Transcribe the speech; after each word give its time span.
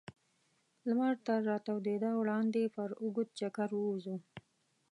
لمر 0.87 1.13
تر 1.27 1.39
راتودېدا 1.49 2.11
وړاندې 2.17 2.61
پر 2.75 2.89
اوږد 3.01 3.29
چکر 3.39 3.69
ووځو. 3.73 4.15